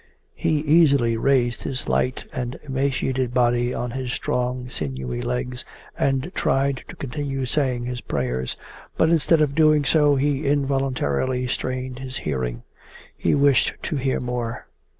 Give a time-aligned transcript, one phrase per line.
[0.33, 5.63] He easily raised his light and emaciated body on his strong sinewy legs
[5.95, 8.57] and tried to continue saying his prayers,
[8.97, 12.63] but instead of doing so he involuntarily strained his hearing.
[13.15, 14.65] He wished to hear more.